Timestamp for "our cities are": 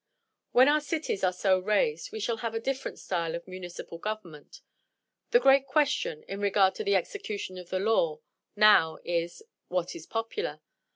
0.67-1.31